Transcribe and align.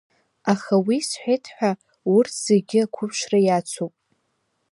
Аха 0.51 0.75
уи 0.85 0.97
сҳәеит 1.07 1.45
ҳәа, 1.55 1.71
урҭқәа 2.13 2.41
зегьы 2.45 2.79
ақәыԥшра 2.85 3.39
иацуп… 3.47 3.93